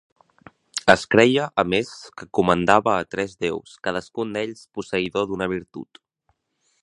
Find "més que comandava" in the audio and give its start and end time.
1.73-2.95